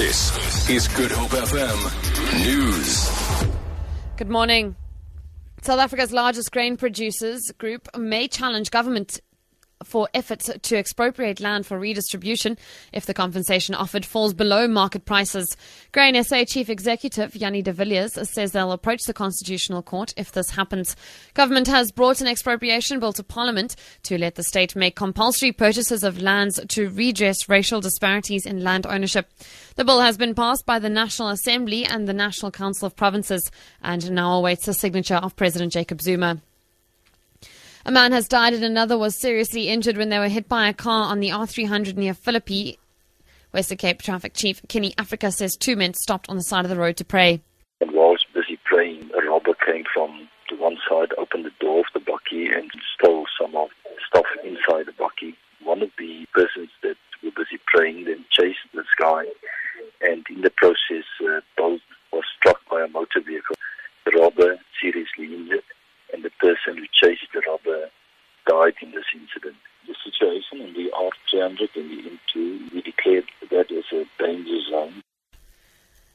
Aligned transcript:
This 0.00 0.70
is 0.70 0.88
Good 0.88 1.10
Hope 1.12 1.28
FM 1.32 2.46
News. 2.46 3.52
Good 4.16 4.30
morning. 4.30 4.74
South 5.60 5.78
Africa's 5.78 6.10
largest 6.10 6.52
grain 6.52 6.78
producers 6.78 7.52
group 7.58 7.86
may 7.94 8.26
challenge 8.26 8.70
government 8.70 9.20
for 9.84 10.08
efforts 10.12 10.50
to 10.62 10.76
expropriate 10.76 11.40
land 11.40 11.66
for 11.66 11.78
redistribution 11.78 12.58
if 12.92 13.06
the 13.06 13.14
compensation 13.14 13.74
offered 13.74 14.04
falls 14.04 14.34
below 14.34 14.68
market 14.68 15.04
prices. 15.04 15.56
Grain 15.92 16.22
SA 16.22 16.44
Chief 16.44 16.68
Executive 16.68 17.32
Jannie 17.32 17.62
de 17.62 17.72
Villiers 17.72 18.18
says 18.28 18.52
they'll 18.52 18.72
approach 18.72 19.04
the 19.04 19.14
Constitutional 19.14 19.82
Court 19.82 20.12
if 20.16 20.32
this 20.32 20.50
happens. 20.50 20.96
Government 21.34 21.66
has 21.68 21.92
brought 21.92 22.20
an 22.20 22.26
expropriation 22.26 23.00
bill 23.00 23.12
to 23.14 23.22
Parliament 23.22 23.76
to 24.04 24.18
let 24.18 24.34
the 24.34 24.42
state 24.42 24.76
make 24.76 24.96
compulsory 24.96 25.52
purchases 25.52 26.04
of 26.04 26.20
lands 26.20 26.60
to 26.68 26.90
redress 26.90 27.48
racial 27.48 27.80
disparities 27.80 28.46
in 28.46 28.62
land 28.62 28.86
ownership. 28.86 29.30
The 29.76 29.84
bill 29.84 30.00
has 30.00 30.16
been 30.16 30.34
passed 30.34 30.66
by 30.66 30.78
the 30.78 30.90
National 30.90 31.30
Assembly 31.30 31.84
and 31.84 32.06
the 32.06 32.12
National 32.12 32.50
Council 32.50 32.86
of 32.86 32.96
Provinces 32.96 33.50
and 33.82 34.10
now 34.10 34.34
awaits 34.34 34.66
the 34.66 34.74
signature 34.74 35.16
of 35.16 35.36
President 35.36 35.72
Jacob 35.72 36.02
Zuma. 36.02 36.40
A 37.86 37.90
man 37.90 38.12
has 38.12 38.28
died 38.28 38.52
and 38.52 38.62
another 38.62 38.98
was 38.98 39.16
seriously 39.16 39.68
injured 39.68 39.96
when 39.96 40.10
they 40.10 40.18
were 40.18 40.28
hit 40.28 40.48
by 40.48 40.68
a 40.68 40.74
car 40.74 41.10
on 41.10 41.20
the 41.20 41.30
R300 41.30 41.96
near 41.96 42.12
Philippi. 42.12 42.78
Western 43.52 43.78
Cape 43.78 44.02
Traffic 44.02 44.34
Chief 44.34 44.60
Kenny 44.68 44.92
Africa 44.98 45.32
says 45.32 45.56
two 45.56 45.76
men 45.76 45.94
stopped 45.94 46.28
on 46.28 46.36
the 46.36 46.42
side 46.42 46.66
of 46.66 46.68
the 46.68 46.76
road 46.76 46.98
to 46.98 47.04
pray. 47.06 47.40
And 47.80 47.92
whilst 47.92 48.26
busy 48.34 48.58
praying, 48.64 49.10
a 49.16 49.26
robber 49.26 49.54
came 49.66 49.84
from 49.94 50.28
the 50.50 50.56
one 50.56 50.76
side, 50.88 51.08
opened 51.16 51.46
the 51.46 51.52
door 51.58 51.80
of 51.80 51.86
the 51.94 52.00
bakkie 52.00 52.54
and 52.54 52.70
stole 52.94 53.24
some 53.40 53.56
of 53.56 53.70
the 53.84 53.90
stuff 54.06 54.26
inside 54.44 54.86
the 54.86 54.92
bakkie. 54.92 55.34
One 55.64 55.82
of 55.82 55.90
the 55.98 56.26
persons 56.34 56.68
that 56.82 56.96
were 57.24 57.30
busy 57.30 57.58
praying 57.66 58.04
then 58.04 58.26
chased 58.30 58.58
this 58.74 58.86
guy 58.98 59.24
and 60.02 60.24
in 60.28 60.42
the 60.42 60.50
process 60.50 61.08
uh, 61.24 61.40
both 61.56 61.80
was 62.12 62.24
struck 62.38 62.60
by 62.70 62.82
a 62.84 62.88
motor 62.88 63.20
vehicle. 63.24 63.56
The 64.04 64.20
robber 64.20 64.58
seriously 64.80 65.34
injured 65.34 65.64
and 66.12 66.24
the 66.24 66.30
person 66.40 66.76
who 66.78 66.86
chased 66.92 67.28
the 67.32 67.42
robber 67.46 67.90
died 68.46 68.74
in 68.82 68.92
this 68.92 69.06
incident. 69.14 69.56
The 69.86 69.94
situation 70.04 70.60
in 70.60 70.74
the 70.74 70.90
R300 72.10 72.34
and 72.34 72.70
we 72.72 72.82
declared 72.82 73.24
that 73.50 73.70
as 73.70 73.84
a 73.92 74.04
danger 74.22 74.60
zone. 74.70 75.02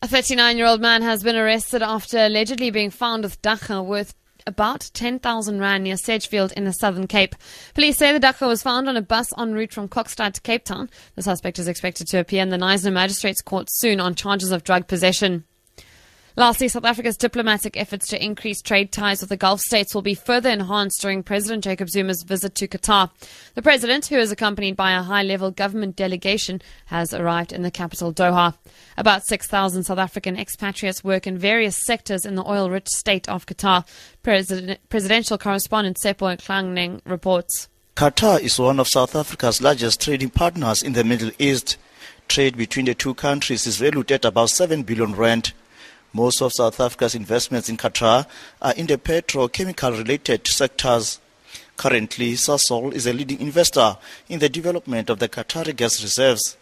A 0.00 0.08
39 0.08 0.56
year 0.56 0.66
old 0.66 0.80
man 0.80 1.02
has 1.02 1.22
been 1.22 1.36
arrested 1.36 1.82
after 1.82 2.18
allegedly 2.18 2.70
being 2.70 2.90
found 2.90 3.24
with 3.24 3.40
dagga 3.42 3.84
worth 3.84 4.14
about 4.46 4.90
10,000 4.94 5.60
rand 5.60 5.84
near 5.84 5.96
Sedgefield 5.96 6.52
in 6.52 6.64
the 6.64 6.72
Southern 6.72 7.06
Cape. 7.06 7.34
Police 7.74 7.98
say 7.98 8.12
the 8.12 8.20
dagga 8.20 8.46
was 8.46 8.62
found 8.62 8.88
on 8.88 8.96
a 8.96 9.02
bus 9.02 9.32
en 9.36 9.52
route 9.52 9.72
from 9.72 9.88
Kokstad 9.88 10.34
to 10.34 10.40
Cape 10.40 10.64
Town. 10.64 10.88
The 11.16 11.22
suspect 11.22 11.58
is 11.58 11.68
expected 11.68 12.06
to 12.08 12.20
appear 12.20 12.42
in 12.42 12.48
the 12.50 12.56
Knysna 12.56 12.92
Magistrates 12.92 13.42
Court 13.42 13.68
soon 13.70 14.00
on 14.00 14.14
charges 14.14 14.52
of 14.52 14.64
drug 14.64 14.86
possession. 14.86 15.44
Lastly, 16.38 16.68
South 16.68 16.84
Africa's 16.84 17.16
diplomatic 17.16 17.76
efforts 17.76 18.06
to 18.06 18.24
increase 18.24 18.62
trade 18.62 18.92
ties 18.92 19.20
with 19.20 19.28
the 19.28 19.36
Gulf 19.36 19.60
states 19.60 19.92
will 19.92 20.02
be 20.02 20.14
further 20.14 20.50
enhanced 20.50 21.00
during 21.00 21.24
President 21.24 21.64
Jacob 21.64 21.88
Zuma's 21.88 22.22
visit 22.22 22.54
to 22.54 22.68
Qatar. 22.68 23.10
The 23.56 23.60
president, 23.60 24.06
who 24.06 24.18
is 24.18 24.30
accompanied 24.30 24.76
by 24.76 24.92
a 24.92 25.02
high 25.02 25.24
level 25.24 25.50
government 25.50 25.96
delegation, 25.96 26.62
has 26.86 27.12
arrived 27.12 27.52
in 27.52 27.62
the 27.62 27.72
capital 27.72 28.12
Doha. 28.14 28.54
About 28.96 29.26
6,000 29.26 29.82
South 29.82 29.98
African 29.98 30.38
expatriates 30.38 31.02
work 31.02 31.26
in 31.26 31.36
various 31.36 31.76
sectors 31.76 32.24
in 32.24 32.36
the 32.36 32.48
oil 32.48 32.70
rich 32.70 32.86
state 32.86 33.28
of 33.28 33.44
Qatar. 33.44 33.84
President, 34.22 34.78
presidential 34.90 35.38
correspondent 35.38 35.96
Seppo 35.96 36.36
Klangneng 36.36 37.00
reports. 37.04 37.68
Qatar 37.96 38.40
is 38.40 38.60
one 38.60 38.78
of 38.78 38.86
South 38.86 39.16
Africa's 39.16 39.60
largest 39.60 40.00
trading 40.00 40.30
partners 40.30 40.84
in 40.84 40.92
the 40.92 41.02
Middle 41.02 41.32
East. 41.40 41.78
Trade 42.28 42.56
between 42.56 42.84
the 42.84 42.94
two 42.94 43.14
countries 43.14 43.66
is 43.66 43.78
valued 43.78 44.12
at 44.12 44.24
about 44.24 44.50
7 44.50 44.84
billion 44.84 45.16
rand. 45.16 45.52
Most 46.12 46.40
of 46.40 46.52
South 46.52 46.80
Africa's 46.80 47.14
investments 47.14 47.68
in 47.68 47.76
Qatar 47.76 48.26
are 48.62 48.74
in 48.74 48.86
the 48.86 48.96
petrochemical 48.96 49.96
related 49.96 50.46
sectors. 50.46 51.20
Currently, 51.76 52.32
Sasol 52.32 52.94
is 52.94 53.06
a 53.06 53.12
leading 53.12 53.40
investor 53.40 53.96
in 54.28 54.38
the 54.38 54.48
development 54.48 55.10
of 55.10 55.18
the 55.18 55.28
Qatari 55.28 55.76
gas 55.76 56.02
reserves. 56.02 56.56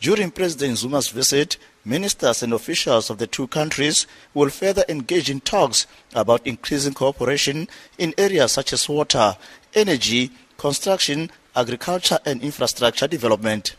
During 0.00 0.30
President 0.30 0.78
Zuma's 0.78 1.08
visit, 1.08 1.58
ministers 1.84 2.42
and 2.42 2.52
officials 2.52 3.10
of 3.10 3.18
the 3.18 3.26
two 3.26 3.46
countries 3.48 4.06
will 4.32 4.48
further 4.48 4.84
engage 4.88 5.28
in 5.28 5.40
talks 5.40 5.86
about 6.14 6.46
increasing 6.46 6.94
cooperation 6.94 7.68
in 7.98 8.14
areas 8.16 8.52
such 8.52 8.72
as 8.72 8.88
water, 8.88 9.36
energy, 9.74 10.30
construction, 10.56 11.30
agriculture 11.54 12.18
and 12.24 12.42
infrastructure 12.42 13.06
development. 13.06 13.76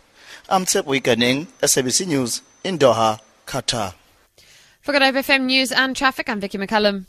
I'm 0.49 0.65
SABC 0.65 2.07
News 2.07 2.41
in 2.63 2.77
Doha, 2.77 3.19
Qatar. 3.47 3.93
For 4.89 4.93
Good 4.93 5.03
FM 5.03 5.41
News 5.41 5.71
and 5.71 5.95
Traffic, 5.95 6.27
I'm 6.27 6.39
Vicky 6.39 6.57
McCullum. 6.57 7.05